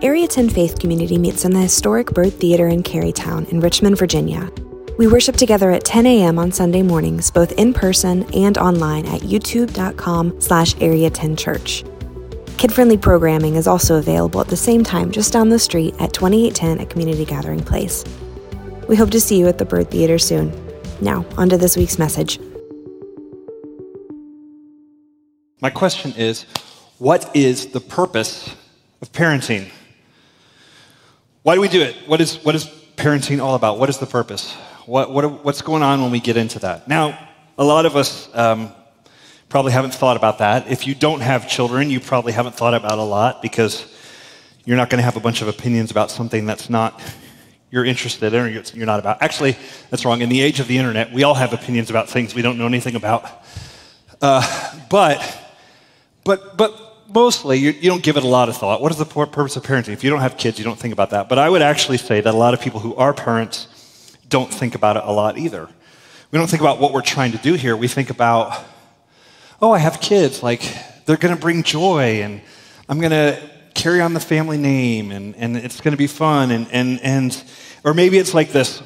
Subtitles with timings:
[0.00, 4.48] Area 10 Faith Community meets in the historic Byrd Theater in Carytown in Richmond, Virginia.
[4.96, 6.38] We worship together at 10 a.m.
[6.38, 11.82] on Sunday mornings, both in person and online at youtube.com slash area 10 church.
[12.58, 16.78] Kid-friendly programming is also available at the same time just down the street at 2810
[16.78, 18.04] at Community Gathering Place.
[18.86, 20.52] We hope to see you at the Byrd Theater soon.
[21.00, 22.38] Now, on to this week's message.
[25.60, 26.44] My question is
[26.98, 28.54] what is the purpose
[29.02, 29.72] of parenting?
[31.48, 31.96] Why do we do it?
[32.06, 32.66] What is, what is
[32.96, 33.78] parenting all about?
[33.78, 34.52] What is the purpose?
[34.84, 36.86] What, what, what's going on when we get into that?
[36.88, 37.18] Now,
[37.56, 38.70] a lot of us um,
[39.48, 40.70] probably haven't thought about that.
[40.70, 43.90] If you don't have children, you probably haven't thought about a lot because
[44.66, 47.00] you're not going to have a bunch of opinions about something that's not
[47.70, 49.22] you're interested in or you're not about.
[49.22, 49.56] Actually,
[49.88, 50.20] that's wrong.
[50.20, 52.66] In the age of the internet, we all have opinions about things we don't know
[52.66, 53.26] anything about.
[54.20, 54.42] Uh,
[54.90, 55.16] but,
[56.24, 58.80] but, but mostly you, you, don't give it a lot of thought.
[58.80, 59.92] What is the purpose of parenting?
[59.92, 61.28] If you don't have kids, you don't think about that.
[61.28, 63.68] But I would actually say that a lot of people who are parents
[64.28, 65.68] don't think about it a lot either.
[66.30, 67.76] We don't think about what we're trying to do here.
[67.76, 68.62] We think about,
[69.62, 70.42] oh, I have kids.
[70.42, 70.62] Like,
[71.06, 72.42] they're going to bring joy, and
[72.88, 76.50] I'm going to carry on the family name, and, and it's going to be fun.
[76.50, 77.44] And, and, and,
[77.84, 78.82] or maybe it's like this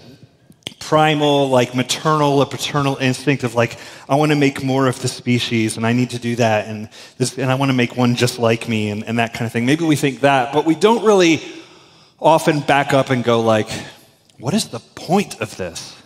[0.92, 3.78] primal, like maternal or paternal instinct of like,
[4.10, 6.90] I want to make more of the species and I need to do that and,
[7.16, 9.52] this, and I want to make one just like me and, and that kind of
[9.52, 9.64] thing.
[9.64, 11.40] Maybe we think that, but we don't really
[12.20, 13.70] often back up and go like,
[14.38, 15.96] what is the point of this?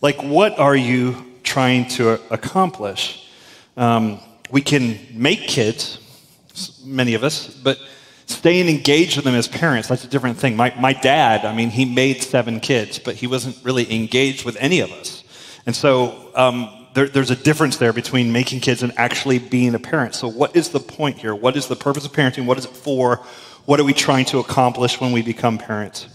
[0.00, 3.30] Like, what are you trying to accomplish?
[3.76, 4.18] Um,
[4.50, 6.00] we can make kids,
[6.84, 7.78] many of us, but
[8.32, 10.56] staying engaged with them as parents, that's a different thing.
[10.56, 14.56] My, my dad, I mean, he made seven kids, but he wasn't really engaged with
[14.58, 15.22] any of us.
[15.66, 19.78] And so um, there, there's a difference there between making kids and actually being a
[19.78, 20.14] parent.
[20.14, 21.34] So, what is the point here?
[21.34, 22.46] What is the purpose of parenting?
[22.46, 23.16] What is it for?
[23.64, 26.08] What are we trying to accomplish when we become parents?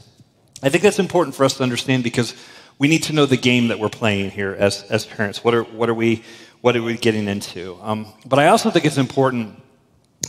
[0.62, 2.36] I think that's important for us to understand because
[2.80, 5.44] we need to know the game that we're playing here as, as parents.
[5.44, 6.24] What are, what, are we,
[6.62, 7.78] what are we getting into?
[7.82, 9.62] Um, but I also think it's important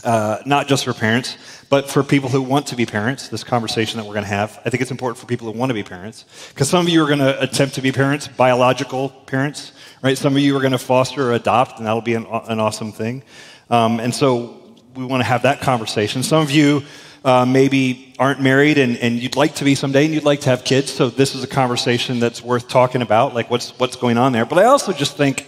[0.03, 1.37] uh, not just for parents,
[1.69, 4.59] but for people who want to be parents, this conversation that we're going to have.
[4.65, 6.25] I think it's important for people who want to be parents.
[6.49, 10.17] Because some of you are going to attempt to be parents, biological parents, right?
[10.17, 12.91] Some of you are going to foster or adopt, and that'll be an, an awesome
[12.91, 13.23] thing.
[13.69, 14.61] Um, and so
[14.95, 16.23] we want to have that conversation.
[16.23, 16.83] Some of you
[17.23, 20.49] uh, maybe aren't married and, and you'd like to be someday and you'd like to
[20.49, 24.17] have kids, so this is a conversation that's worth talking about, like what's, what's going
[24.17, 24.45] on there.
[24.45, 25.45] But I also just think,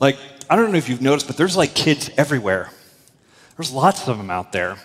[0.00, 0.18] like,
[0.50, 2.70] I don't know if you've noticed, but there's like kids everywhere
[3.56, 4.76] there's lots of them out there.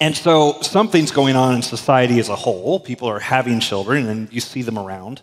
[0.00, 2.80] And so something's going on in society as a whole.
[2.80, 5.22] People are having children, and you see them around.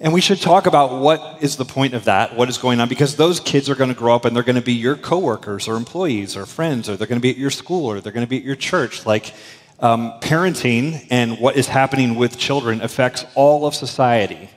[0.00, 2.88] And we should talk about what is the point of that, what is going on,
[2.88, 5.66] because those kids are going to grow up and they're going to be your coworkers
[5.66, 8.24] or employees or friends, or they're going to be at your school or they're going
[8.24, 9.04] to be at your church.
[9.04, 9.34] Like
[9.80, 14.48] um, parenting and what is happening with children affects all of society.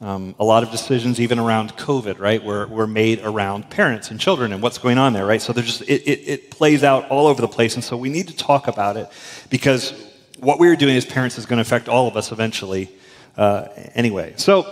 [0.00, 4.20] Um, a lot of decisions, even around COVID, right, were, were made around parents and
[4.20, 5.42] children and what's going on there, right?
[5.42, 7.74] So there's just, it, it, it plays out all over the place.
[7.74, 9.08] And so we need to talk about it
[9.50, 9.92] because
[10.38, 12.90] what we're doing as parents is going to affect all of us eventually
[13.36, 14.34] uh, anyway.
[14.36, 14.66] So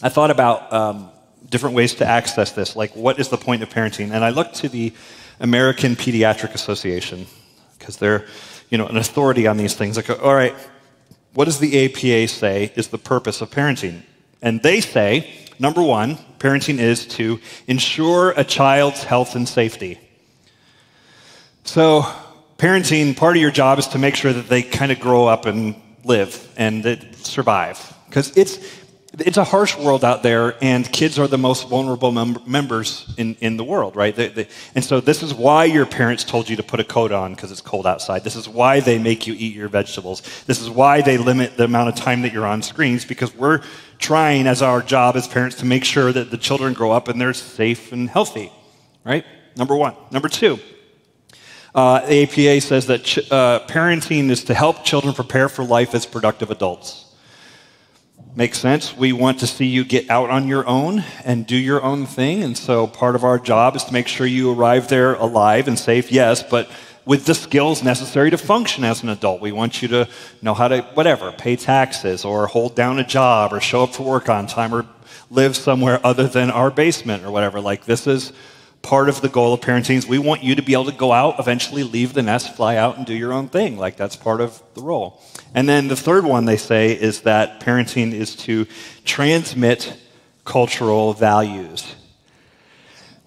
[0.00, 1.10] I thought about um,
[1.50, 4.12] different ways to access this, like what is the point of parenting?
[4.12, 4.92] And I looked to the
[5.40, 7.26] American Pediatric Association
[7.78, 8.26] because they're,
[8.70, 9.96] you know, an authority on these things.
[9.96, 10.54] Like, all right,
[11.34, 14.02] what does the APA say is the purpose of parenting?
[14.42, 19.98] And they say, number one, parenting is to ensure a child's health and safety.
[21.64, 22.02] So,
[22.58, 25.46] parenting, part of your job is to make sure that they kind of grow up
[25.46, 25.74] and
[26.04, 26.84] live and
[27.16, 27.94] survive.
[28.08, 28.58] Because it's,
[29.18, 33.34] it's a harsh world out there, and kids are the most vulnerable mem- members in,
[33.40, 34.14] in the world, right?
[34.14, 37.12] They, they, and so, this is why your parents told you to put a coat
[37.12, 38.24] on because it's cold outside.
[38.24, 40.22] This is why they make you eat your vegetables.
[40.46, 43.62] This is why they limit the amount of time that you're on screens because we're
[43.98, 47.18] trying as our job as parents to make sure that the children grow up and
[47.20, 48.52] they're safe and healthy,
[49.04, 49.24] right?
[49.56, 49.94] Number one.
[50.10, 50.58] Number two,
[51.74, 56.04] uh, APA says that ch- uh, parenting is to help children prepare for life as
[56.04, 57.05] productive adults.
[58.34, 58.94] Makes sense.
[58.94, 62.42] We want to see you get out on your own and do your own thing.
[62.42, 65.78] And so part of our job is to make sure you arrive there alive and
[65.78, 66.68] safe, yes, but
[67.06, 69.40] with the skills necessary to function as an adult.
[69.40, 70.08] We want you to
[70.42, 74.02] know how to, whatever, pay taxes or hold down a job or show up for
[74.02, 74.84] work on time or
[75.30, 77.60] live somewhere other than our basement or whatever.
[77.60, 78.32] Like, this is
[78.86, 81.10] part of the goal of parenting is we want you to be able to go
[81.12, 83.76] out, eventually leave the nest, fly out, and do your own thing.
[83.76, 85.20] Like that's part of the role.
[85.54, 88.66] And then the third one they say is that parenting is to
[89.04, 89.96] transmit
[90.44, 91.96] cultural values.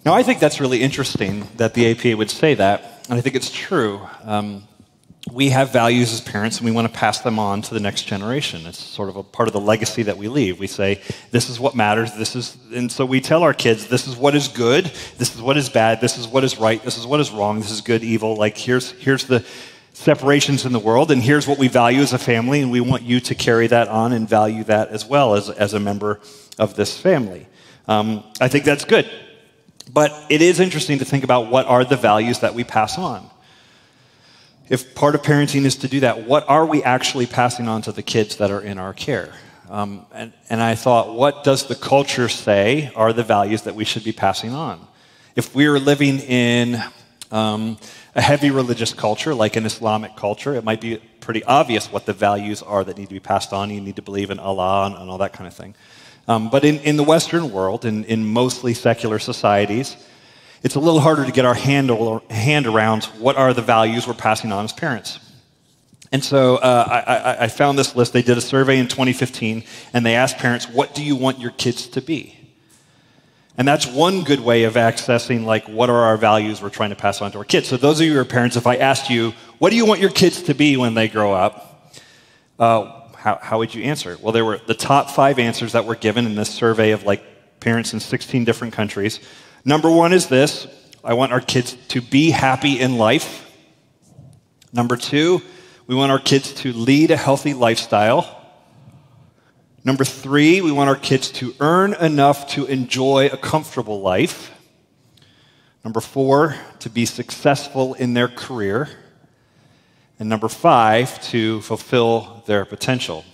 [0.02, 3.36] Now, I think that's really interesting that the APA would say that, and I think
[3.36, 4.00] it's true.
[4.24, 4.66] Um,
[5.32, 8.02] we have values as parents and we want to pass them on to the next
[8.02, 8.66] generation.
[8.66, 10.58] It's sort of a part of the legacy that we leave.
[10.58, 11.00] We say,
[11.30, 14.34] this is what matters, this is, and so we tell our kids, this is what
[14.34, 14.86] is good,
[15.18, 17.60] this is what is bad, this is what is right, this is what is wrong,
[17.60, 18.36] this is good, evil.
[18.36, 19.44] Like, here's, here's the
[19.92, 23.02] separations in the world, and here's what we value as a family, and we want
[23.02, 26.20] you to carry that on and value that as well as, as a member
[26.58, 27.46] of this family.
[27.86, 29.10] Um, I think that's good.
[29.92, 33.28] But it is interesting to think about what are the values that we pass on
[34.70, 37.92] if part of parenting is to do that, what are we actually passing on to
[37.92, 39.34] the kids that are in our care?
[39.68, 43.84] Um, and, and I thought, what does the culture say are the values that we
[43.84, 44.86] should be passing on?
[45.34, 46.80] If we are living in
[47.32, 47.78] um,
[48.14, 52.12] a heavy religious culture, like an Islamic culture, it might be pretty obvious what the
[52.12, 53.70] values are that need to be passed on.
[53.70, 55.74] You need to believe in Allah and, and all that kind of thing.
[56.28, 59.96] Um, but in, in the Western world, in, in mostly secular societies,
[60.62, 61.90] it's a little harder to get our hand,
[62.30, 65.18] hand around what are the values we're passing on as parents.
[66.12, 68.12] And so uh, I, I, found this list.
[68.12, 69.62] They did a survey in 2015,
[69.92, 72.36] and they asked parents, What do you want your kids to be?
[73.56, 76.96] And that's one good way of accessing, like, what are our values we're trying to
[76.96, 77.68] pass on to our kids.
[77.68, 80.00] So, those of you who are parents, if I asked you, What do you want
[80.00, 81.94] your kids to be when they grow up?
[82.58, 84.18] Uh, how, how would you answer?
[84.20, 87.22] Well, there were the top five answers that were given in this survey of like
[87.60, 89.20] parents in 16 different countries
[89.64, 90.66] Number one is this
[91.04, 93.46] I want our kids to be happy in life.
[94.72, 95.42] Number two,
[95.86, 98.36] we want our kids to lead a healthy lifestyle.
[99.82, 104.52] Number three, we want our kids to earn enough to enjoy a comfortable life.
[105.82, 108.88] Number four, to be successful in their career.
[110.18, 113.24] And number five, to fulfill their potential.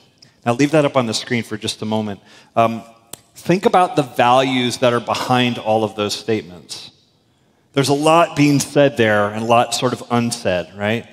[0.45, 2.21] Now, leave that up on the screen for just a moment.
[2.55, 2.85] Um,
[3.47, 6.91] think about the values that are behind all of those statements.
[7.75, 11.07] There's a lot being said there and a lot sort of unsaid, right?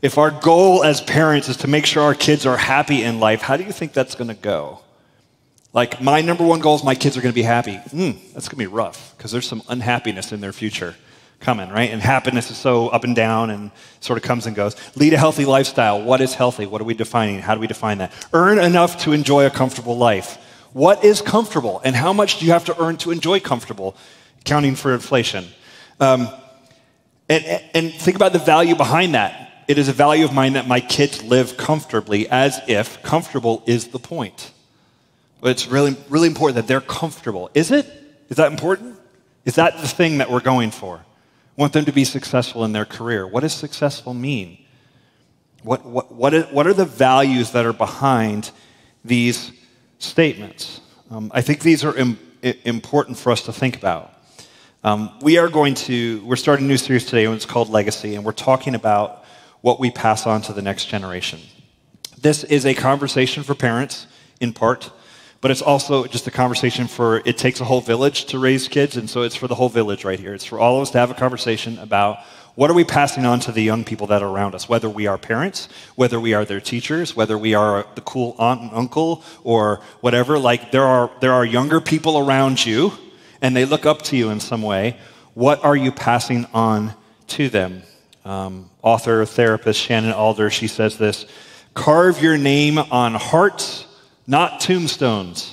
[0.00, 3.42] If our goal as parents is to make sure our kids are happy in life,
[3.42, 4.80] how do you think that's going to go?
[5.74, 7.76] Like, my number one goal is my kids are going to be happy.
[7.76, 10.94] Mm, that's going to be rough because there's some unhappiness in their future
[11.40, 11.90] coming, right?
[11.90, 13.70] And happiness is so up and down and
[14.00, 14.76] sort of comes and goes.
[14.96, 16.00] Lead a healthy lifestyle.
[16.02, 16.64] What is healthy?
[16.64, 17.40] What are we defining?
[17.40, 18.12] How do we define that?
[18.32, 20.38] Earn enough to enjoy a comfortable life.
[20.74, 21.80] What is comfortable?
[21.84, 23.96] And how much do you have to earn to enjoy comfortable,
[24.44, 25.46] counting for inflation?
[26.00, 26.28] Um,
[27.28, 29.64] and, and think about the value behind that.
[29.68, 33.88] It is a value of mine that my kids live comfortably as if comfortable is
[33.88, 34.52] the point.
[35.40, 37.50] But it's really, really important that they're comfortable.
[37.54, 37.86] Is it?
[38.28, 38.98] Is that important?
[39.44, 41.04] Is that the thing that we're going for?
[41.56, 43.28] want them to be successful in their career.
[43.28, 44.58] What does successful mean?
[45.62, 48.50] What, what, what, is, what are the values that are behind
[49.04, 49.52] these
[49.98, 50.80] statements.
[51.10, 52.18] Um, I think these are Im-
[52.64, 54.12] important for us to think about.
[54.82, 58.16] Um, we are going to, we're starting a new series today, and it's called Legacy,
[58.16, 59.24] and we're talking about
[59.62, 61.40] what we pass on to the next generation.
[62.20, 64.06] This is a conversation for parents,
[64.40, 64.90] in part,
[65.40, 68.96] but it's also just a conversation for it takes a whole village to raise kids,
[68.96, 70.34] and so it's for the whole village right here.
[70.34, 72.18] It's for all of us to have a conversation about
[72.54, 75.08] what are we passing on to the young people that are around us, whether we
[75.08, 79.24] are parents, whether we are their teachers, whether we are the cool aunt and uncle
[79.42, 80.38] or whatever?
[80.38, 82.92] Like, there are, there are younger people around you,
[83.42, 84.96] and they look up to you in some way.
[85.34, 86.94] What are you passing on
[87.28, 87.82] to them?
[88.24, 91.26] Um, author, therapist Shannon Alder, she says this
[91.74, 93.84] Carve your name on hearts,
[94.28, 95.50] not tombstones.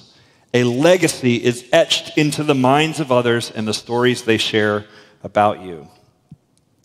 [0.53, 4.85] A legacy is etched into the minds of others and the stories they share
[5.23, 5.87] about you.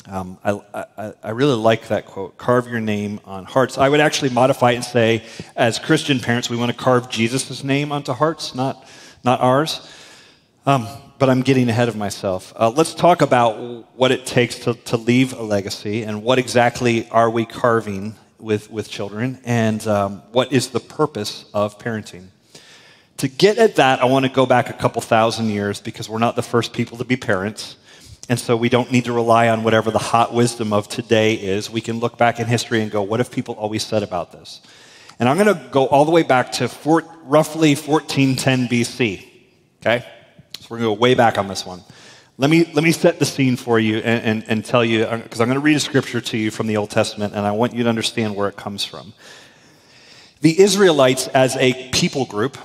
[0.09, 0.61] Um, I,
[0.97, 3.77] I, I, really like that quote carve your name on hearts.
[3.77, 5.25] I would actually modify it and say,
[5.57, 8.87] as Christian parents, we want to carve Jesus' name onto hearts, not,
[9.25, 9.93] not ours.
[10.65, 10.87] Um,
[11.19, 12.53] but I'm getting ahead of myself.
[12.57, 17.09] Uh, let's talk about what it takes to, to leave a legacy and what exactly
[17.11, 22.27] are we carving with, with children and um, what is the purpose of parenting.
[23.19, 26.19] To get at that, I want to go back a couple thousand years because we're
[26.19, 27.77] not the first people to be parents.
[28.29, 31.71] And so we don't need to rely on whatever the hot wisdom of today is.
[31.71, 34.61] We can look back in history and go, what have people always said about this?
[35.19, 39.27] And I'm going to go all the way back to four, roughly 1410 BC.
[39.81, 40.05] Okay?
[40.59, 41.83] So we're going to go way back on this one.
[42.39, 45.41] Let me, let me set the scene for you and, and, and tell you, because
[45.41, 47.53] uh, I'm going to read a scripture to you from the Old Testament, and I
[47.53, 49.15] want you to understand where it comes from.
[50.43, 52.59] The Israelites, as a people group,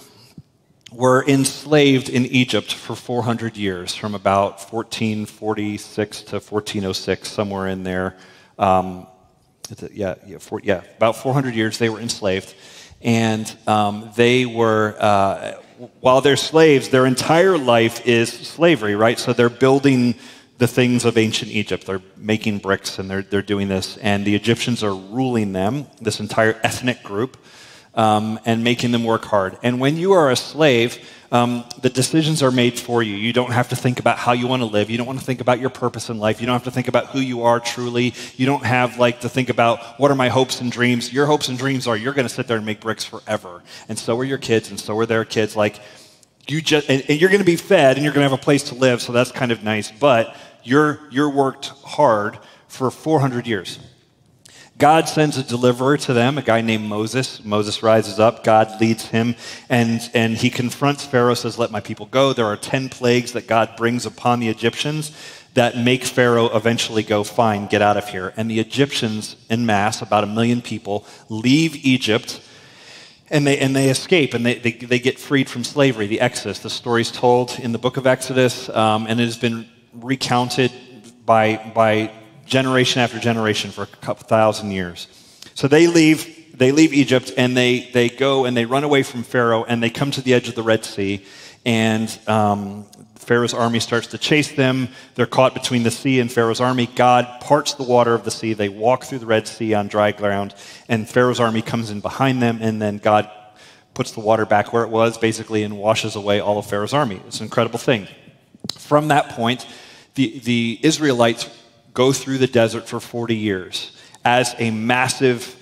[0.92, 8.18] were enslaved in Egypt for 400 years, from about 1446 to 1406, somewhere in there.
[8.60, 9.08] Um,
[9.92, 12.54] yeah, yeah, for, yeah, about 400 years they were enslaved.
[13.02, 15.62] And um, they were, uh,
[16.02, 19.18] while they're slaves, their entire life is slavery, right?
[19.18, 20.16] So they're building
[20.58, 21.88] the things of ancient Egypt.
[21.88, 26.20] They're making bricks and they're, they're doing this, and the Egyptians are ruling them, this
[26.20, 27.38] entire ethnic group,
[27.96, 29.58] um, and making them work hard.
[29.64, 30.98] And when you are a slave,
[31.32, 33.16] um, the decisions are made for you.
[33.16, 34.90] You don't have to think about how you want to live.
[34.90, 36.42] You don't want to think about your purpose in life.
[36.42, 38.14] You don't have to think about who you are truly.
[38.36, 41.12] You don't have like to think about what are my hopes and dreams.
[41.14, 43.64] Your hopes and dreams are you're going to sit there and make bricks forever.
[43.88, 45.56] And so are your kids, and so are their kids.
[45.56, 45.80] Like
[46.48, 48.44] you just, and, and you're going to be fed, and you're going to have a
[48.44, 49.02] place to live.
[49.02, 49.90] So that's kind of nice.
[49.90, 53.80] But you're you're worked hard for 400 years.
[54.82, 57.46] God sends a deliverer to them, a guy named Moses.
[57.46, 59.36] Moses rises up, God leads him,
[59.70, 62.34] and, and he confronts Pharaoh, says, Let my people go.
[62.34, 65.16] There are 10 plagues that God brings upon the Egyptians
[65.54, 68.34] that make Pharaoh eventually go, Fine, get out of here.
[68.36, 72.42] And the Egyptians, in mass, about a million people, leave Egypt
[73.30, 76.58] and they, and they escape and they, they, they get freed from slavery, the Exodus.
[76.58, 80.72] The story's told in the book of Exodus, um, and it has been recounted
[81.24, 82.12] by, by
[82.52, 85.08] generation after generation for a couple thousand years.
[85.56, 89.24] So they leave, they leave Egypt and they, they go and they run away from
[89.24, 91.26] Pharaoh and they come to the edge of the Red Sea.
[91.66, 94.90] And um, Pharaoh's army starts to chase them.
[95.16, 96.88] They're caught between the sea and Pharaoh's army.
[96.88, 98.54] God parts the water of the sea.
[98.54, 100.54] They walk through the Red Sea on dry ground,
[100.90, 103.30] and Pharaoh's army comes in behind them, and then God
[103.94, 107.22] puts the water back where it was, basically, and washes away all of Pharaoh's army.
[107.28, 108.08] It's an incredible thing.
[108.78, 109.68] From that point,
[110.16, 111.48] the, the Israelites
[111.94, 115.58] go through the desert for 40 years as a massive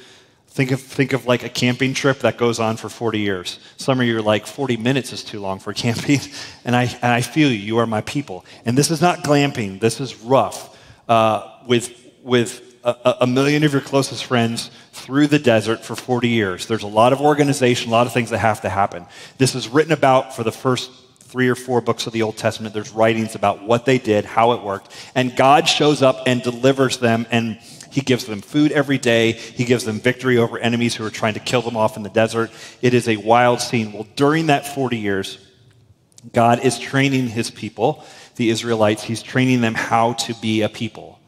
[0.47, 3.59] think of think of like a camping trip that goes on for 40 years.
[3.77, 6.19] Some of you are like 40 minutes is too long for camping.
[6.65, 8.45] And i and i feel you you are my people.
[8.65, 11.93] And this is not glamping this is rough uh, with
[12.23, 16.65] with a, a million of your closest friends through the desert for 40 years.
[16.67, 19.05] There's a lot of organization a lot of things that have to happen.
[19.37, 20.91] This is written about for the first
[21.29, 24.53] three or four books of the Old Testament, there's writings about what they did, how
[24.53, 24.91] it worked.
[25.13, 27.57] And God shows up and delivers them, and
[27.91, 29.33] He gives them food every day.
[29.33, 32.09] He gives them victory over enemies who are trying to kill them off in the
[32.09, 32.49] desert.
[32.81, 33.93] It is a wild scene.
[33.93, 35.37] Well, during that 40 years,
[36.33, 38.03] God is training His people,
[38.35, 41.19] the Israelites, He's training them how to be a people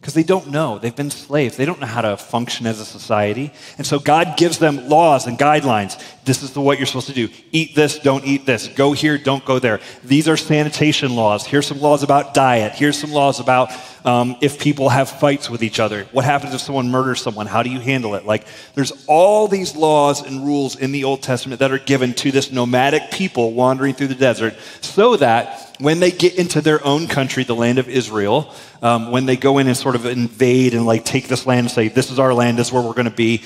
[0.00, 0.78] because they don't know.
[0.78, 1.58] They've been slaves.
[1.58, 3.52] They don't know how to function as a society.
[3.76, 6.02] And so God gives them laws and guidelines.
[6.24, 7.28] This is the, what you're supposed to do.
[7.50, 8.68] Eat this, don't eat this.
[8.68, 9.80] Go here, don't go there.
[10.04, 11.46] These are sanitation laws.
[11.46, 12.72] Here's some laws about diet.
[12.72, 13.70] Here's some laws about
[14.04, 16.04] um, if people have fights with each other.
[16.12, 17.46] What happens if someone murders someone?
[17.46, 18.26] How do you handle it?
[18.26, 22.30] Like, there's all these laws and rules in the Old Testament that are given to
[22.30, 27.08] this nomadic people wandering through the desert so that when they get into their own
[27.08, 30.84] country, the land of Israel, um, when they go in and sort of invade and
[30.84, 33.04] like take this land and say, this is our land, this is where we're going
[33.06, 33.42] to be,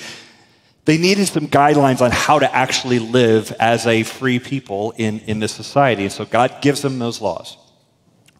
[0.85, 5.39] they needed some guidelines on how to actually live as a free people in, in
[5.39, 6.03] this society.
[6.03, 7.57] And so God gives them those laws.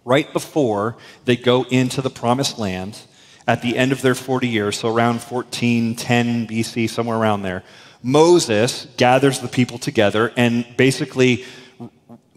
[0.03, 2.99] Right before they go into the promised land,
[3.47, 7.63] at the end of their 40 years, so around 1410 BC, somewhere around there,
[8.01, 11.45] Moses gathers the people together and basically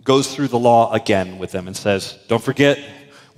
[0.02, 2.78] goes through the law again with them and says, Don't forget,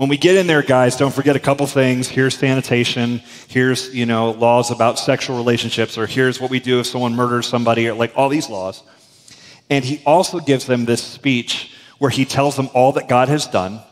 [0.00, 2.09] when we get in there, guys, don't forget a couple things.
[2.09, 3.21] Here's sanitation.
[3.49, 7.47] Here's, you know, laws about sexual relationships, or here's what we do if someone murders
[7.47, 8.83] somebody, or like all these laws.
[9.69, 13.47] And he also gives them this speech where he tells them all that God has
[13.47, 13.83] done,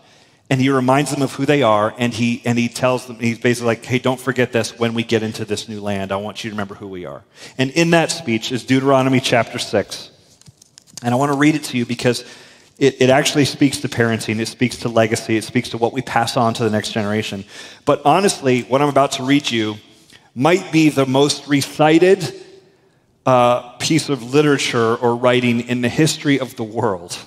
[0.48, 3.38] and he reminds them of who they are, and he and he tells them, he's
[3.38, 6.10] basically like, hey, don't forget this when we get into this new land.
[6.10, 7.22] I want you to remember who we are.
[7.58, 10.10] And in that speech is Deuteronomy chapter 6.
[11.02, 12.24] And I want to read it to you because
[12.78, 16.00] it, it actually speaks to parenting, it speaks to legacy, it speaks to what we
[16.00, 17.44] pass on to the next generation.
[17.84, 19.76] But honestly, what I'm about to read you
[20.34, 22.32] might be the most recited
[23.26, 27.18] uh, piece of literature or writing in the history of the world.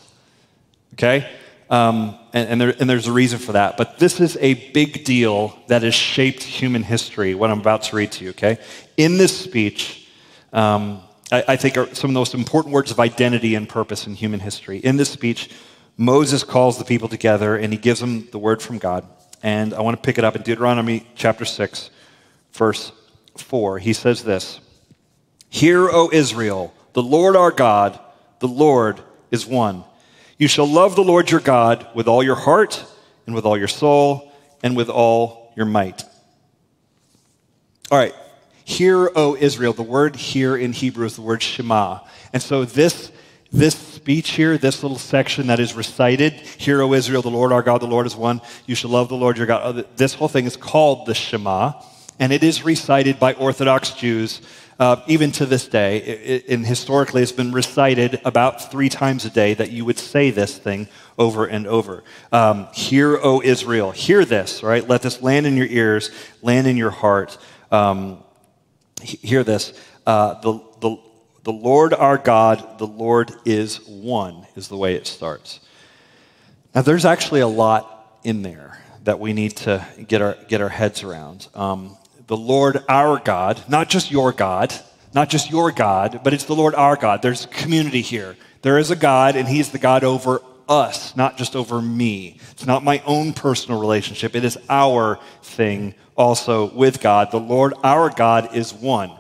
[0.94, 1.30] Okay?
[1.70, 3.78] Um, and, and, there, and, there's a reason for that.
[3.78, 7.96] But this is a big deal that has shaped human history, what I'm about to
[7.96, 8.58] read to you, okay?
[8.98, 10.10] In this speech,
[10.52, 11.02] um,
[11.32, 14.16] I, I think, are some of the most important words of identity and purpose in
[14.16, 14.80] human history.
[14.80, 15.50] In this speech,
[15.98, 19.08] Moses calls the people together and he gives them the word from God.
[19.44, 21.90] And I want to pick it up in Deuteronomy chapter 6,
[22.54, 22.92] verse
[23.38, 23.80] 4.
[23.80, 24.60] He says this
[25.50, 28.00] Hear, O Israel, the Lord our God,
[28.40, 29.84] the Lord is one.
[30.38, 32.84] You shall love the Lord your God with all your heart,
[33.26, 34.32] and with all your soul,
[34.64, 36.04] and with all your might.
[37.92, 38.16] All right,
[38.72, 39.74] Hear, O Israel.
[39.74, 42.00] The word here in Hebrew is the word Shema.
[42.32, 43.12] And so this,
[43.52, 47.64] this speech here, this little section that is recited, Hear, O Israel, the Lord our
[47.64, 48.40] God, the Lord is one.
[48.66, 49.86] You shall love the Lord your God.
[49.98, 51.74] This whole thing is called the Shema.
[52.18, 54.40] And it is recited by Orthodox Jews
[54.80, 59.26] uh, even to this day, it, it, and historically it's been recited about three times
[59.26, 60.88] a day that you would say this thing
[61.20, 62.06] over and over.
[62.32, 64.88] Um, hear, O Israel, hear this, right?
[64.88, 66.10] Let this land in your ears,
[66.42, 67.38] land in your heart.
[67.70, 68.24] Um,
[69.02, 69.74] hear this.
[70.06, 70.98] Uh, the, the,
[71.44, 75.60] the Lord our God, the Lord is one, is the way it starts.
[76.74, 80.70] Now, there's actually a lot in there that we need to get our, get our
[80.70, 81.48] heads around.
[81.56, 84.74] Um, the Lord our God, not just your God,
[85.14, 87.22] not just your God, but it's the Lord our God.
[87.22, 88.38] There's community here.
[88.62, 92.38] There is a God, and He's the God over us, not just over me.
[92.52, 97.32] It's not my own personal relationship, it is our thing also with God.
[97.32, 99.12] The Lord our God is one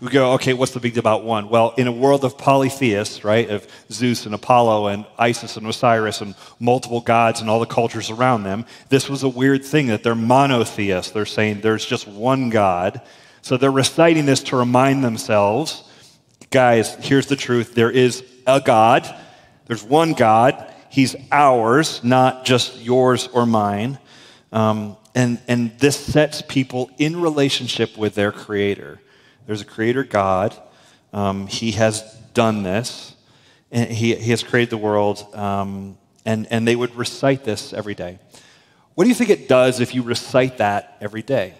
[0.00, 1.48] we go, okay, what's the big deal about one?
[1.48, 6.20] Well, in a world of polytheists, right, of Zeus and Apollo and Isis and Osiris
[6.20, 10.02] and multiple gods and all the cultures around them, this was a weird thing that
[10.02, 11.12] they're monotheists.
[11.12, 13.00] They're saying there's just one God.
[13.40, 15.82] So they're reciting this to remind themselves
[16.50, 19.12] guys, here's the truth there is a God,
[19.66, 20.72] there's one God.
[20.88, 23.98] He's ours, not just yours or mine.
[24.52, 29.00] Um, and, and this sets people in relationship with their Creator.
[29.46, 30.54] There's a creator God.
[31.12, 32.02] Um, he has
[32.34, 33.14] done this.
[33.70, 35.26] And he, he has created the world.
[35.34, 38.18] Um, and, and they would recite this every day.
[38.94, 41.54] What do you think it does if you recite that every day?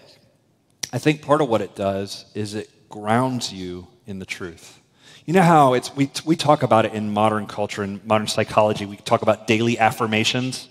[0.93, 4.79] I think part of what it does is it grounds you in the truth.
[5.25, 8.85] You know how it's, we, we talk about it in modern culture and modern psychology.
[8.85, 10.69] We talk about daily affirmations,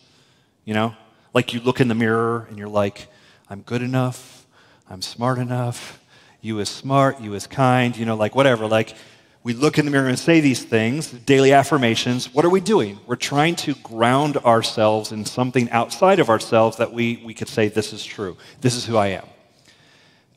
[0.64, 0.94] you know?
[1.36, 3.08] Like you look in the mirror and you're like,
[3.50, 4.46] I'm good enough,
[4.88, 6.00] I'm smart enough,
[6.40, 8.66] you is smart, you is kind, you know, like whatever.
[8.66, 8.96] Like
[9.42, 12.32] we look in the mirror and say these things, daily affirmations.
[12.32, 12.98] What are we doing?
[13.06, 17.68] We're trying to ground ourselves in something outside of ourselves that we, we could say,
[17.68, 18.38] this is true.
[18.62, 19.26] This is who I am.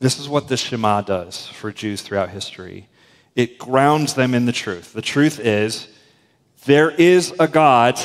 [0.01, 2.89] This is what the Shema does for Jews throughout history.
[3.37, 4.91] It grounds them in the truth.
[4.91, 5.87] The truth is,
[6.65, 7.97] there is a God.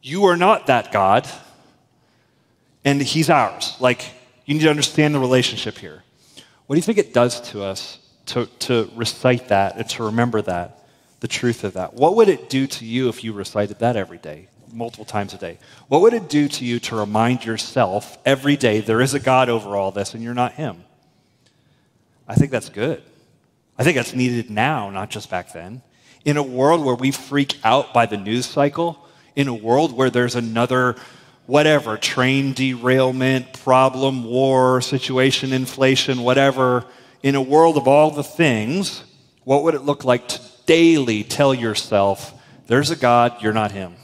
[0.00, 1.28] You are not that God,
[2.84, 3.76] and He's ours.
[3.80, 4.10] Like,
[4.44, 6.02] you need to understand the relationship here.
[6.66, 10.40] What do you think it does to us to, to recite that and to remember
[10.42, 10.84] that,
[11.20, 11.94] the truth of that?
[11.94, 15.38] What would it do to you if you recited that every day, multiple times a
[15.38, 15.58] day?
[15.88, 19.48] What would it do to you to remind yourself every day there is a God
[19.48, 20.84] over all this and you're not Him?
[22.28, 23.02] I think that's good.
[23.76, 25.82] I think that's needed now, not just back then.
[26.24, 30.10] In a world where we freak out by the news cycle, in a world where
[30.10, 30.96] there's another
[31.50, 36.84] whatever train derailment, problem, war, situation, inflation, whatever
[37.24, 39.02] in a world of all the things,
[39.42, 42.32] what would it look like to daily tell yourself,
[42.68, 43.96] there's a God, you're not Him?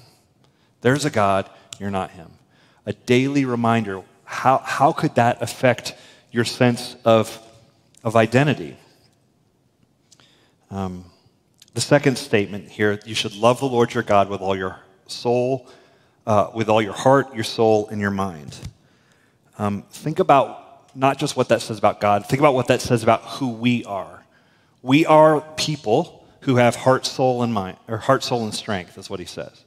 [0.81, 2.33] There's a God, you're not Him.
[2.85, 4.03] A daily reminder.
[4.25, 5.95] How, how could that affect
[6.33, 7.41] your sense of,
[8.03, 8.77] of identity?
[10.73, 11.05] Um,
[11.75, 15.69] the second statement here you should love the Lord your God with all your soul,
[16.27, 18.59] uh, with all your heart, your soul, and your mind.
[19.59, 23.03] Um, think about not just what that says about God, think about what that says
[23.03, 24.25] about who we are.
[24.83, 29.11] We are people who have heart, soul, and mind, or heart, soul, and strength, That's
[29.11, 29.65] what he says.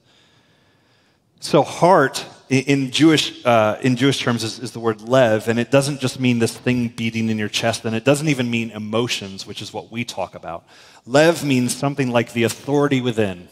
[1.41, 5.71] So, heart in Jewish, uh, in Jewish terms is, is, the word lev, and it
[5.71, 9.45] doesn't just mean this thing beating in your chest, and it doesn't even mean emotions,
[9.45, 10.65] which is what we talk about.
[11.05, 13.47] Lev means something like the authority within.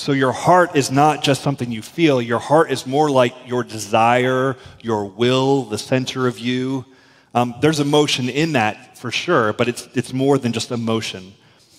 [0.00, 3.62] So your heart is not just something you feel, your heart is more like your
[3.62, 6.86] desire, your will, the center of you.
[7.34, 11.34] Um, there's emotion in that for sure, but it's, it's more than just emotion.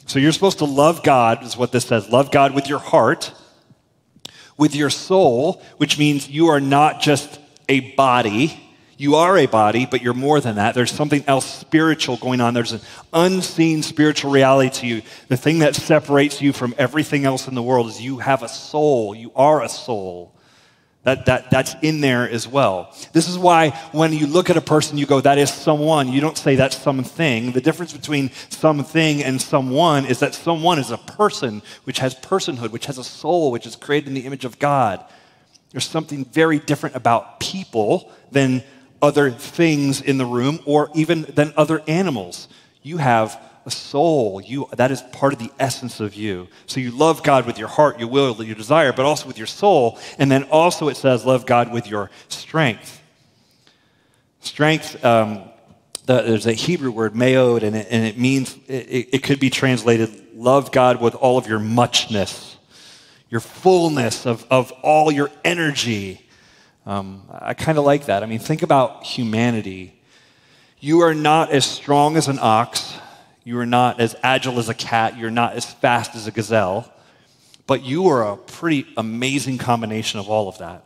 [0.05, 2.09] So you're supposed to love God, is what this says.
[2.09, 3.33] Love God with your heart,
[4.55, 8.70] with your soul, which means you are not just a body,
[9.01, 10.75] you are a body, but you're more than that.
[10.75, 12.53] There's something else spiritual going on.
[12.53, 15.01] There's an unseen spiritual reality to you.
[15.27, 18.47] The thing that separates you from everything else in the world is you have a
[18.47, 19.15] soul.
[19.15, 20.35] You are a soul.
[21.01, 22.95] That, that, that's in there as well.
[23.11, 26.07] This is why when you look at a person, you go, that is someone.
[26.07, 27.53] You don't say that's something.
[27.53, 32.69] The difference between something and someone is that someone is a person which has personhood,
[32.69, 35.03] which has a soul, which is created in the image of God.
[35.71, 38.61] There's something very different about people than
[39.01, 42.47] other things in the room or even than other animals.
[42.81, 44.41] You have a soul.
[44.41, 46.47] You, that is part of the essence of you.
[46.65, 49.47] So you love God with your heart, your will, your desire, but also with your
[49.47, 49.99] soul.
[50.17, 53.01] And then also it says, love God with your strength.
[54.39, 55.43] Strength, um,
[56.07, 59.51] the, there's a Hebrew word, meod, and it, and it means, it, it could be
[59.51, 62.57] translated, love God with all of your muchness,
[63.29, 66.27] your fullness of, of all your energy.
[66.85, 68.23] Um, I kind of like that.
[68.23, 69.99] I mean, think about humanity.
[70.79, 72.97] You are not as strong as an ox.
[73.43, 75.17] You are not as agile as a cat.
[75.17, 76.91] You're not as fast as a gazelle.
[77.67, 80.85] But you are a pretty amazing combination of all of that.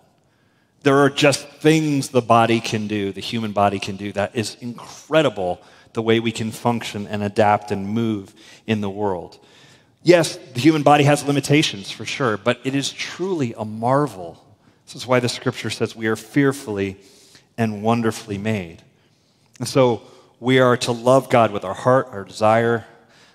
[0.83, 4.55] There are just things the body can do, the human body can do, that is
[4.61, 5.59] incredible
[5.93, 8.35] the way we can function and adapt and move
[8.67, 9.39] in the world.
[10.03, 14.44] Yes, the human body has limitations for sure, but it is truly a marvel.
[14.85, 16.97] This is why the scripture says we are fearfully
[17.57, 18.81] and wonderfully made.
[19.59, 20.01] And so
[20.39, 22.85] we are to love God with our heart, our desire,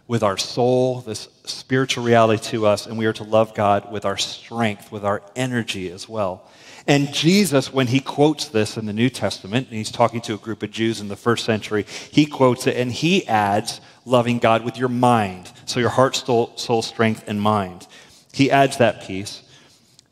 [0.07, 4.05] with our soul, this spiritual reality to us, and we are to love God with
[4.05, 6.51] our strength, with our energy as well.
[6.87, 10.39] And Jesus, when he quotes this in the New Testament, and he's talking to a
[10.39, 14.65] group of Jews in the first century, he quotes it and he adds loving God
[14.65, 15.53] with your mind.
[15.67, 17.87] So your heart, soul, soul strength, and mind.
[18.33, 19.43] He adds that piece.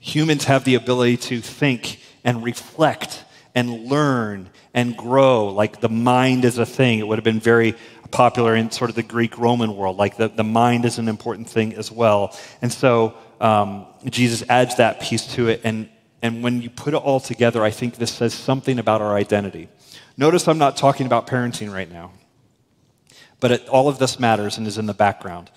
[0.01, 5.49] Humans have the ability to think and reflect and learn and grow.
[5.49, 6.99] Like the mind is a thing.
[6.99, 7.75] It would have been very
[8.11, 9.97] popular in sort of the Greek Roman world.
[9.97, 12.37] Like the, the mind is an important thing as well.
[12.63, 15.61] And so um, Jesus adds that piece to it.
[15.65, 15.89] And,
[16.23, 19.69] and when you put it all together, I think this says something about our identity.
[20.17, 22.13] Notice I'm not talking about parenting right now,
[23.41, 25.51] but it, all of this matters and is in the background.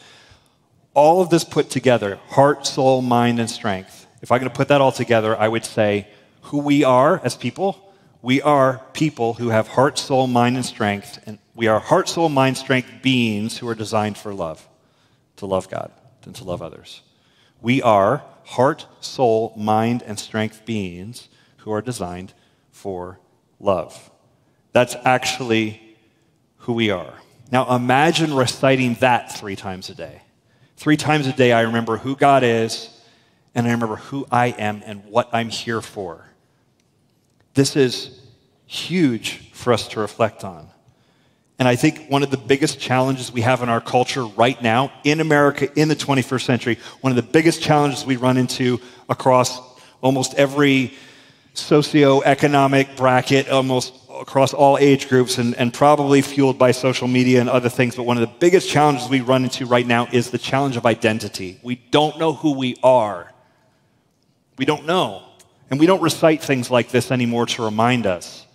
[0.93, 4.00] All of this put together heart, soul, mind, and strength.
[4.21, 6.07] If I'm going to put that all together, I would say
[6.43, 7.93] who we are as people.
[8.21, 11.19] We are people who have heart, soul, mind, and strength.
[11.25, 14.67] And we are heart, soul, mind, strength beings who are designed for love,
[15.37, 15.91] to love God
[16.23, 17.01] and to love others.
[17.61, 22.33] We are heart, soul, mind, and strength beings who are designed
[22.71, 23.19] for
[23.59, 24.11] love.
[24.71, 25.81] That's actually
[26.57, 27.13] who we are.
[27.51, 30.21] Now imagine reciting that three times a day.
[30.77, 32.89] Three times a day, I remember who God is,
[33.53, 36.25] and I remember who I am and what I'm here for.
[37.53, 38.21] This is
[38.65, 40.69] huge for us to reflect on.
[41.59, 44.91] And I think one of the biggest challenges we have in our culture right now,
[45.03, 49.59] in America in the 21st century, one of the biggest challenges we run into across
[50.01, 50.93] almost every
[51.53, 57.49] socioeconomic bracket, almost across all age groups, and, and probably fueled by social media and
[57.49, 57.95] other things.
[57.95, 60.85] But one of the biggest challenges we run into right now is the challenge of
[60.85, 61.59] identity.
[61.61, 63.30] We don't know who we are.
[64.61, 65.23] We don't know.
[65.71, 68.45] And we don't recite things like this anymore to remind us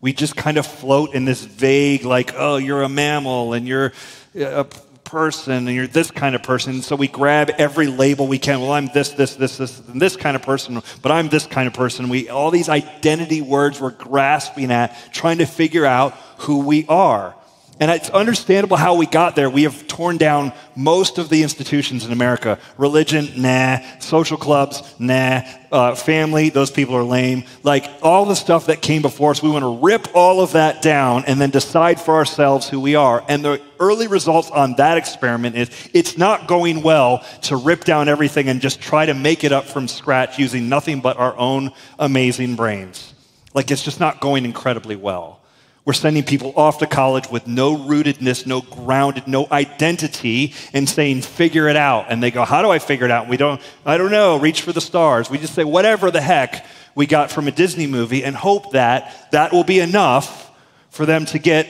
[0.00, 3.92] we just kind of float in this vague, like, oh, you're a mammal and you're
[4.34, 4.64] a
[5.04, 6.80] person and you're this kind of person.
[6.80, 8.58] So we grab every label we can.
[8.62, 11.66] Well, I'm this, this, this, this, and this kind of person, but I'm this kind
[11.66, 12.08] of person.
[12.08, 17.34] We all these identity words we're grasping at, trying to figure out who we are.
[17.80, 19.50] And it's understandable how we got there.
[19.50, 22.60] We have torn down most of the institutions in America.
[22.78, 23.80] Religion, nah.
[23.98, 25.42] Social clubs, nah.
[25.72, 27.42] Uh, family, those people are lame.
[27.64, 30.82] Like all the stuff that came before us, we want to rip all of that
[30.82, 33.24] down and then decide for ourselves who we are.
[33.28, 38.08] And the early results on that experiment is it's not going well to rip down
[38.08, 41.72] everything and just try to make it up from scratch using nothing but our own
[41.98, 43.12] amazing brains.
[43.52, 45.40] Like it's just not going incredibly well.
[45.86, 51.20] We're sending people off to college with no rootedness, no grounded, no identity, and saying,
[51.20, 52.06] figure it out.
[52.08, 53.28] And they go, how do I figure it out?
[53.28, 55.28] we don't, I don't know, reach for the stars.
[55.28, 59.30] We just say, whatever the heck we got from a Disney movie and hope that
[59.32, 60.50] that will be enough
[60.88, 61.68] for them to get,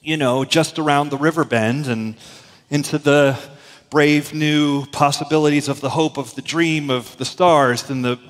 [0.00, 2.14] you know, just around the river bend and
[2.70, 3.36] into the
[3.90, 7.82] brave new possibilities of the hope of the dream of the stars.
[7.82, 8.20] Then the,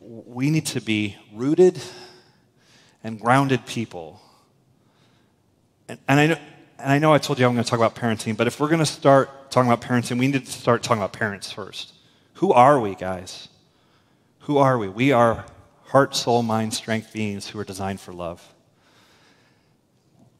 [0.00, 1.80] we need to be rooted
[3.06, 4.20] and grounded people.
[5.88, 6.38] And, and, I know,
[6.80, 8.66] and I know I told you I'm going to talk about parenting, but if we're
[8.66, 11.92] going to start talking about parenting, we need to start talking about parents first.
[12.34, 13.48] Who are we, guys?
[14.40, 14.88] Who are we?
[14.88, 15.44] We are
[15.84, 18.52] heart, soul, mind, strength beings who are designed for love.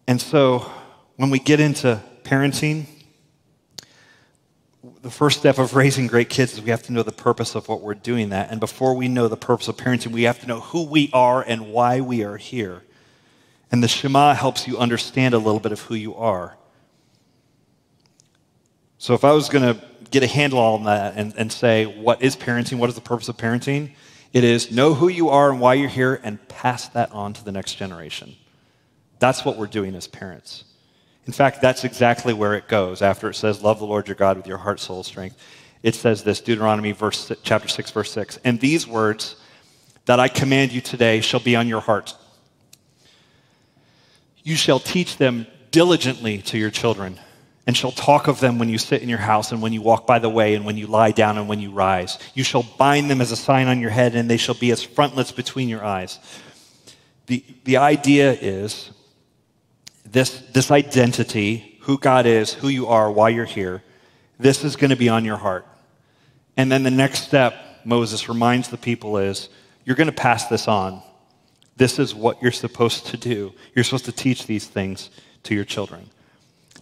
[0.09, 0.69] And so
[1.15, 2.87] when we get into parenting,
[5.03, 7.69] the first step of raising great kids is we have to know the purpose of
[7.69, 8.51] what we're doing that.
[8.51, 11.43] And before we know the purpose of parenting, we have to know who we are
[11.43, 12.83] and why we are here.
[13.71, 16.57] And the Shema helps you understand a little bit of who you are.
[18.99, 22.23] So if I was going to get a handle on that and, and say, what
[22.23, 22.79] is parenting?
[22.79, 23.93] What is the purpose of parenting?
[24.33, 27.45] It is know who you are and why you're here and pass that on to
[27.45, 28.37] the next generation.
[29.19, 30.65] That's what we're doing as parents.
[31.27, 34.37] In fact, that's exactly where it goes after it says, Love the Lord your God
[34.37, 35.37] with your heart, soul, strength.
[35.83, 38.39] It says this, Deuteronomy verse, chapter 6, verse 6.
[38.45, 39.37] And these words
[40.07, 42.15] that I command you today shall be on your heart.
[44.45, 47.19] You shall teach them diligently to your children,
[47.67, 50.07] and shall talk of them when you sit in your house, and when you walk
[50.07, 52.19] by the way, and when you lie down, and when you rise.
[52.35, 54.85] You shall bind them as a sign on your head, and they shall be as
[54.85, 56.21] frontlets between your eyes.
[57.27, 58.93] The, the idea is
[60.17, 63.83] this, this identity, who God is, who you are, why you're here,
[64.39, 65.67] this is going to be on your heart.
[66.57, 69.51] And then the next step, Moses reminds the people, is
[69.85, 71.03] you're going to pass this on.
[71.77, 73.53] This is what you're supposed to do.
[73.75, 75.11] You're supposed to teach these things
[75.43, 76.09] to your children.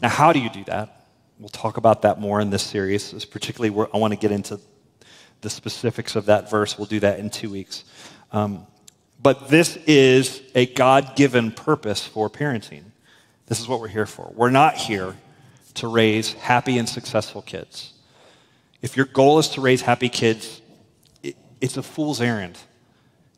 [0.00, 1.08] Now, how do you do that?
[1.40, 4.60] We'll talk about that more in this series, particularly where I want to get into
[5.40, 6.78] the specifics of that verse.
[6.78, 7.82] We'll do that in two weeks.
[8.30, 8.68] Um,
[9.20, 12.84] but this is a God given purpose for parenting.
[13.46, 14.32] This is what we're here for.
[14.34, 15.16] We're not here
[15.74, 17.92] to raise happy and successful kids.
[18.80, 20.60] If your goal is to raise happy kids,
[21.22, 22.58] it, it's a fool's errand.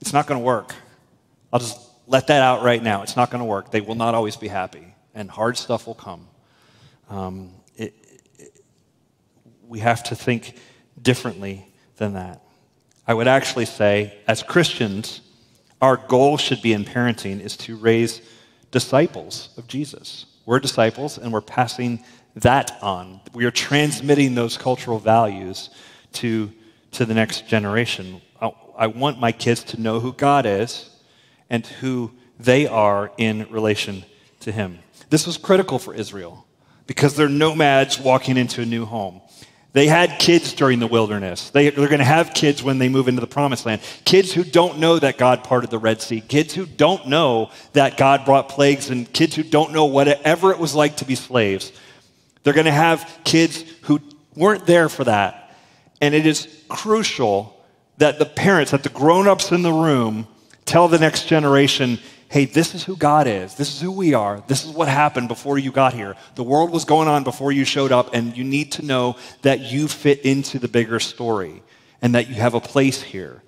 [0.01, 0.75] It's not going to work.
[1.53, 3.03] I'll just let that out right now.
[3.03, 3.71] It's not going to work.
[3.71, 6.29] They will not always be happy, and hard stuff will come.
[7.09, 7.95] Um, it,
[8.39, 8.65] it,
[9.67, 10.57] we have to think
[11.01, 11.67] differently
[11.97, 12.43] than that.
[13.07, 15.21] I would actually say, as Christians,
[15.81, 18.21] our goal should be in parenting is to raise
[18.71, 20.27] disciples of Jesus.
[20.45, 22.05] We're disciples, and we're passing
[22.37, 23.21] that on.
[23.33, 25.71] We are transmitting those cultural values
[26.15, 26.53] to,
[26.93, 28.21] to the next generation.
[28.41, 30.91] I, I want my kids to know who God is
[31.51, 34.05] and who they are in relation
[34.41, 34.79] to Him.
[35.11, 36.47] This was critical for Israel
[36.87, 39.21] because they're nomads walking into a new home.
[39.77, 41.51] They had kids during the wilderness.
[41.51, 43.83] They, are going to have kids when they move into the promised land.
[44.07, 46.23] Kids who don't know that God parted the Red Sea.
[46.23, 50.59] Kids who don't know that God brought plagues, and kids who don't know whatever it
[50.59, 51.73] was like to be slaves.
[52.43, 54.01] They're going to have kids who
[54.35, 55.55] weren't there for that.
[56.01, 57.63] And it is crucial
[57.99, 60.27] that the parents, that the grown ups in the room,
[60.65, 63.55] tell the next generation hey, this is who God is.
[63.55, 64.43] This is who we are.
[64.47, 66.17] This is what happened before you got here.
[66.35, 69.61] The world was going on before you showed up, and you need to know that
[69.61, 71.63] you fit into the bigger story
[72.03, 73.43] and that you have a place here.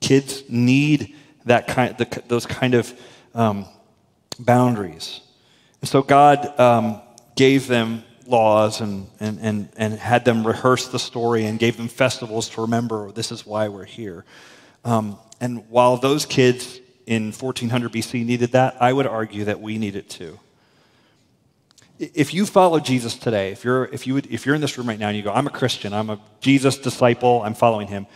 [0.00, 2.92] Kids need that kind, the, those kind of
[3.34, 3.66] um,
[4.38, 5.20] boundaries.
[5.80, 7.00] And so God um,
[7.36, 11.88] gave them laws and, and, and, and had them rehearse the story and gave them
[11.88, 14.24] festivals to remember this is why we're here.
[14.84, 16.80] Um, and while those kids
[17.10, 20.38] in 1400 BC needed that, I would argue that we need it too.
[21.98, 24.88] If you follow Jesus today, if you're, if, you would, if you're in this room
[24.88, 28.06] right now and you go, I'm a Christian, I'm a Jesus disciple, I'm following him,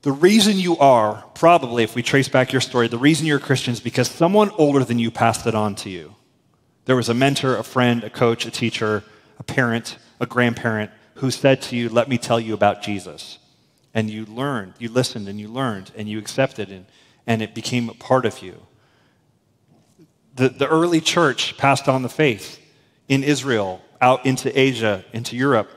[0.00, 3.42] the reason you are, probably, if we trace back your story, the reason you're a
[3.42, 6.14] Christian is because someone older than you passed it on to you.
[6.86, 9.04] There was a mentor, a friend, a coach, a teacher,
[9.38, 13.38] a parent, a grandparent who said to you, Let me tell you about Jesus.
[13.92, 16.86] And you learned, you listened, and you learned, and you accepted, and
[17.28, 18.66] and it became a part of you.
[20.34, 22.58] The, the early church passed on the faith
[23.06, 25.70] in Israel, out into Asia, into Europe.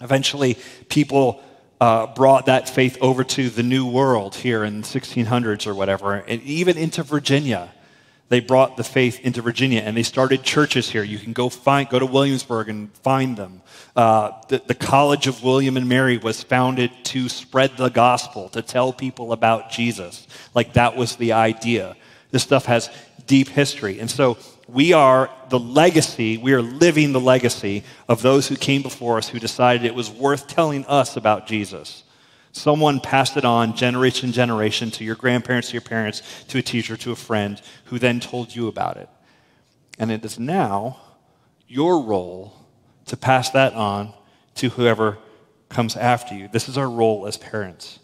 [0.00, 0.56] Eventually,
[0.88, 1.42] people
[1.80, 6.14] uh, brought that faith over to the New World here in the 1600s or whatever,
[6.14, 7.72] and even into Virginia.
[8.28, 11.04] They brought the faith into Virginia and they started churches here.
[11.04, 13.62] You can go find, go to Williamsburg and find them.
[13.94, 18.62] Uh, the, the College of William and Mary was founded to spread the gospel, to
[18.62, 20.26] tell people about Jesus.
[20.54, 21.96] Like that was the idea.
[22.32, 22.90] This stuff has
[23.26, 24.00] deep history.
[24.00, 28.82] And so we are the legacy, we are living the legacy of those who came
[28.82, 32.02] before us who decided it was worth telling us about Jesus.
[32.56, 36.62] Someone passed it on generation to generation to your grandparents, to your parents, to a
[36.62, 39.10] teacher, to a friend, who then told you about it.
[39.98, 40.96] And it is now
[41.68, 42.54] your role
[43.04, 44.14] to pass that on
[44.54, 45.18] to whoever
[45.68, 46.48] comes after you.
[46.50, 47.98] This is our role as parents.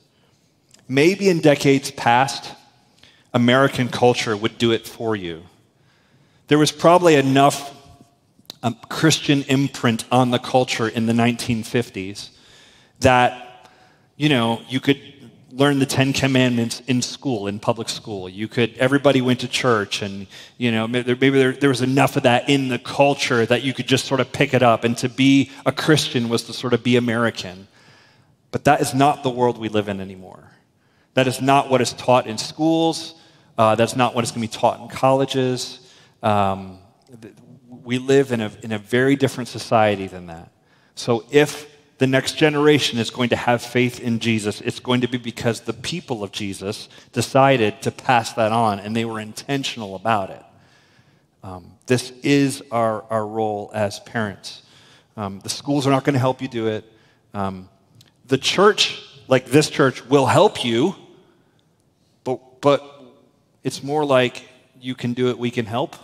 [0.87, 2.53] Maybe in decades past,
[3.33, 5.45] American culture would do it for you.
[6.49, 7.75] There was probably enough
[8.63, 12.29] um, Christian imprint on the culture in the 1950s
[13.01, 13.49] that
[14.23, 15.01] you know, you could
[15.51, 18.29] learn the Ten Commandments in school, in public school.
[18.29, 22.17] You could, everybody went to church, and, you know, maybe, maybe there, there, was enough
[22.17, 24.85] of that in the culture that you could just sort of pick it up.
[24.85, 27.67] And to be a Christian was to sort of be American.
[28.53, 30.53] But that is not the world we live in anymore.
[31.15, 33.17] That is not what is taught in schools.
[33.59, 35.81] Uh, that's not what is going to be taught in colleges.
[36.23, 36.79] Um,
[37.69, 40.53] we live in a, in a very different society than that.
[40.95, 41.72] So if
[42.03, 45.61] the next generation is going to have faith in Jesus, it's going to be because
[45.61, 50.43] the people of Jesus decided to pass that on and they were intentional about it.
[51.45, 54.63] Um, this is our, our role as parents.
[55.17, 56.85] Um, the schools are not going to help you do it.
[57.35, 57.69] Um,
[58.27, 60.97] the church, like this church, will help you,
[62.25, 62.83] but, but
[63.63, 64.43] it's more like
[64.81, 65.95] you can do it, we can help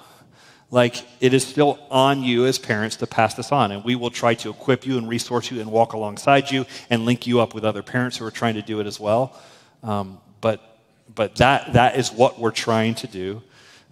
[0.71, 4.11] like it is still on you as parents to pass this on and we will
[4.11, 7.55] try to equip you and resource you and walk alongside you and link you up
[7.55, 9.39] with other parents who are trying to do it as well
[9.83, 10.69] um, but
[11.15, 13.43] but that, that is what we're trying to do,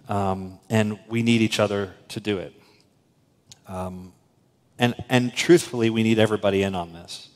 [0.07, 2.53] um, and we need each other to do it.
[3.67, 4.13] Um,
[4.79, 7.29] and, and truthfully, we need everybody in on this.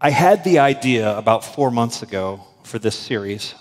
[0.00, 3.54] I had the idea about four months ago for this series,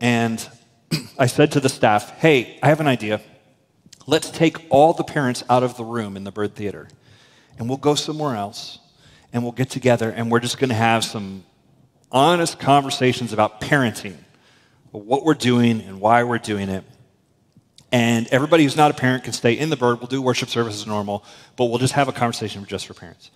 [0.00, 0.46] and
[1.18, 3.20] I said to the staff, hey, I have an idea.
[4.06, 6.88] Let's take all the parents out of the room in the Byrd Theater,
[7.58, 8.78] and we'll go somewhere else,
[9.32, 11.44] and we'll get together, and we're just going to have some
[12.10, 14.16] honest conversations about parenting,
[14.90, 16.84] what we're doing and why we're doing it.
[17.92, 19.98] And everybody who's not a parent can stay in the Byrd.
[19.98, 21.24] We'll do worship service as normal,
[21.56, 23.30] but we'll just have a conversation just for parents.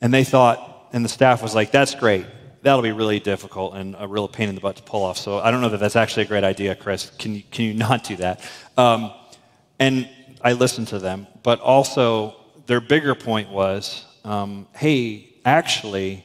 [0.00, 2.26] And they thought, and the staff was like, that's great.
[2.62, 5.18] That'll be really difficult and a real pain in the butt to pull off.
[5.18, 7.10] So I don't know that that's actually a great idea, Chris.
[7.18, 8.40] Can you, can you not do that?
[8.78, 9.12] Um,
[9.78, 10.08] and
[10.40, 16.24] I listened to them, but also their bigger point was um, hey, actually,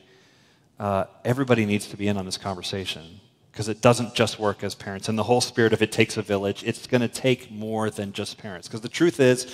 [0.80, 3.20] uh, everybody needs to be in on this conversation
[3.52, 5.10] because it doesn't just work as parents.
[5.10, 8.14] And the whole spirit of it takes a village, it's going to take more than
[8.14, 8.68] just parents.
[8.68, 9.54] Because the truth is,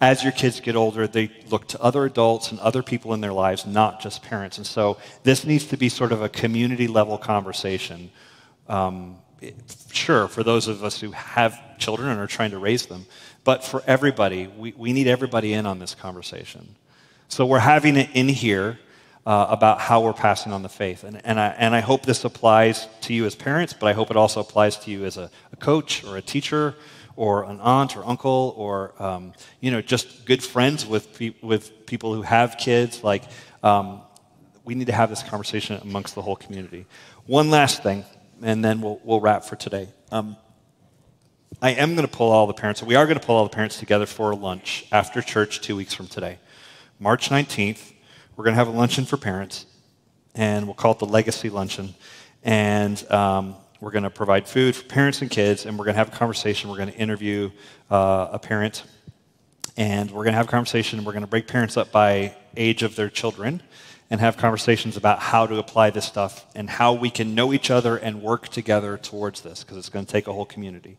[0.00, 3.32] as your kids get older, they look to other adults and other people in their
[3.32, 4.58] lives, not just parents.
[4.58, 8.10] And so this needs to be sort of a community level conversation.
[8.68, 9.16] Um,
[9.92, 13.06] sure, for those of us who have children and are trying to raise them,
[13.44, 16.74] but for everybody, we, we need everybody in on this conversation.
[17.28, 18.78] So we're having it in here
[19.26, 21.04] uh, about how we're passing on the faith.
[21.04, 24.10] And, and, I, and I hope this applies to you as parents, but I hope
[24.10, 26.74] it also applies to you as a, a coach or a teacher
[27.14, 31.84] or an aunt or uncle or um, you know just good friends with, pe- with
[31.84, 33.04] people who have kids.
[33.04, 33.24] Like
[33.62, 34.00] um,
[34.64, 36.86] we need to have this conversation amongst the whole community.
[37.26, 38.04] One last thing,
[38.42, 39.88] and then we'll, we'll wrap for today.
[40.10, 40.36] Um,
[41.60, 43.54] I am going to pull all the parents, we are going to pull all the
[43.54, 46.38] parents together for lunch after church two weeks from today.
[47.00, 47.92] March 19th,
[48.36, 49.66] we're going to have a luncheon for parents,
[50.34, 51.94] and we'll call it the Legacy Luncheon.
[52.44, 55.98] And um, we're going to provide food for parents and kids, and we're going to
[55.98, 56.70] have a conversation.
[56.70, 57.50] We're going to interview
[57.90, 58.84] uh, a parent,
[59.76, 61.04] and we're going to have a conversation.
[61.04, 63.62] We're going to break parents up by age of their children
[64.10, 67.70] and have conversations about how to apply this stuff and how we can know each
[67.70, 70.96] other and work together towards this, because it's going to take a whole community.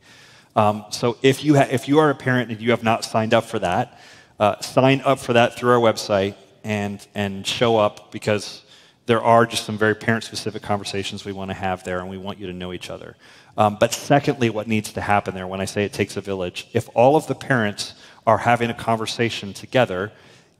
[0.55, 3.33] Um, so if you, ha- if you are a parent and you have not signed
[3.33, 3.99] up for that,
[4.39, 8.63] uh, sign up for that through our website and, and show up because
[9.05, 12.17] there are just some very parent specific conversations we want to have there and we
[12.17, 13.15] want you to know each other.
[13.57, 16.67] Um, but secondly, what needs to happen there when I say it takes a village,
[16.73, 17.95] if all of the parents
[18.27, 20.11] are having a conversation together,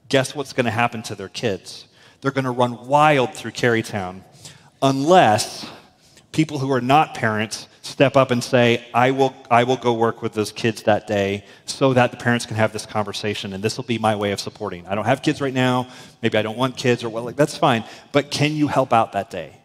[0.09, 1.85] guess what's going to happen to their kids?
[2.21, 4.21] They're going to run wild through Carytown
[4.81, 5.65] unless
[6.31, 10.21] people who are not parents step up and say, I will, I will go work
[10.21, 13.77] with those kids that day so that the parents can have this conversation, and this
[13.77, 14.85] will be my way of supporting.
[14.85, 15.87] I don't have kids right now.
[16.21, 17.83] Maybe I don't want kids, or well, like, that's fine.
[18.11, 19.57] But can you help out that day?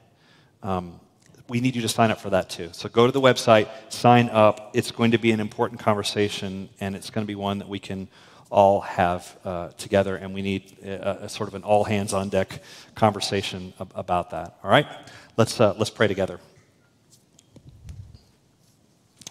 [0.63, 1.01] Um,
[1.49, 2.71] we need you to sign up for that too.
[2.73, 4.71] So go to the website, sign up.
[4.73, 7.79] It's going to be an important conversation, and it's going to be one that we
[7.79, 8.09] can
[8.55, 12.29] all have uh, together, and we need a, a, sort of an all hands on
[12.29, 12.63] deck
[12.95, 14.57] conversation ab- about that.
[14.63, 14.87] All right?
[15.37, 16.39] Let's, uh, let's pray together.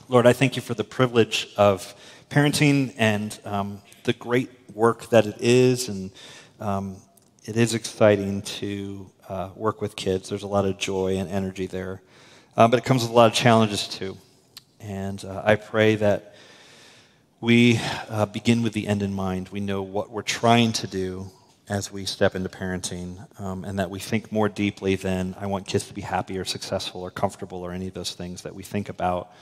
[0.09, 1.95] Lord, I thank you for the privilege of
[2.29, 5.87] parenting and um, the great work that it is.
[5.87, 6.11] And
[6.59, 6.97] um,
[7.45, 10.27] it is exciting to uh, work with kids.
[10.27, 12.01] There's a lot of joy and energy there.
[12.57, 14.17] Uh, but it comes with a lot of challenges too.
[14.81, 16.32] And uh, I pray that
[17.43, 17.77] we
[18.09, 19.49] uh, begin with the end in mind.
[19.49, 21.29] We know what we're trying to do
[21.67, 25.67] as we step into parenting, um, and that we think more deeply than I want
[25.67, 28.63] kids to be happy or successful or comfortable or any of those things, that we
[28.63, 29.33] think about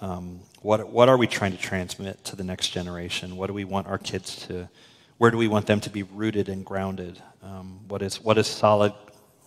[0.00, 3.36] um, what, what are we trying to transmit to the next generation?
[3.36, 4.68] What do we want our kids to,
[5.16, 7.20] where do we want them to be rooted and grounded?
[7.42, 8.92] Um, what, is, what is solid,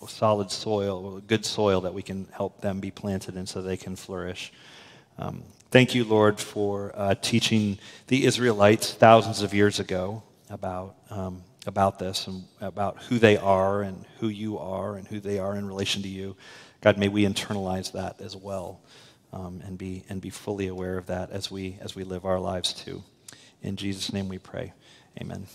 [0.05, 3.95] solid soil, good soil that we can help them be planted in so they can
[3.95, 4.51] flourish?
[5.17, 11.43] Um, thank you, Lord, for uh, teaching the Israelites thousands of years ago about, um,
[11.65, 15.55] about this and about who they are and who you are and who they are
[15.55, 16.35] in relation to you.
[16.81, 18.81] God, may we internalize that as well
[19.31, 22.39] um, and, be, and be fully aware of that as we, as we live our
[22.39, 23.03] lives too.
[23.63, 24.73] In Jesus' name we pray.
[25.19, 25.47] Amen.